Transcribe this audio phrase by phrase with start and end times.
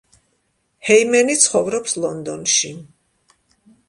[0.87, 2.73] ჰეიმენი ცხოვრობს ლონდონში.